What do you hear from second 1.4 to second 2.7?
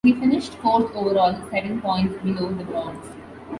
seven points below the